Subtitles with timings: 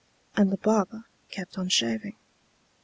[0.35, 2.15] And the barber kept on shaving.